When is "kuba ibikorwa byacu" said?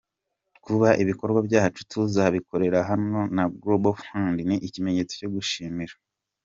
0.65-1.81